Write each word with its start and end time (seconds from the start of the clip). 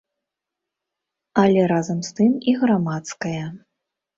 Але 1.43 1.61
разам 1.73 1.99
з 2.07 2.17
тым 2.21 2.31
і 2.53 2.57
грамадская. 2.63 3.43